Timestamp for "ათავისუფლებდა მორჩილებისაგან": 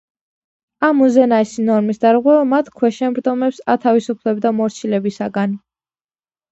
3.77-5.57